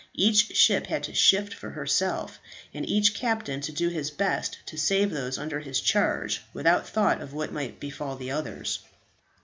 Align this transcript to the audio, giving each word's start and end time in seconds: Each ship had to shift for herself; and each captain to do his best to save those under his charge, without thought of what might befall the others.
Each 0.15 0.55
ship 0.57 0.87
had 0.87 1.03
to 1.03 1.13
shift 1.13 1.53
for 1.53 1.69
herself; 1.69 2.39
and 2.73 2.89
each 2.89 3.13
captain 3.13 3.61
to 3.61 3.71
do 3.71 3.87
his 3.89 4.09
best 4.09 4.57
to 4.65 4.75
save 4.75 5.11
those 5.11 5.37
under 5.37 5.59
his 5.59 5.79
charge, 5.79 6.41
without 6.55 6.89
thought 6.89 7.21
of 7.21 7.35
what 7.35 7.53
might 7.53 7.79
befall 7.79 8.15
the 8.15 8.31
others. 8.31 8.79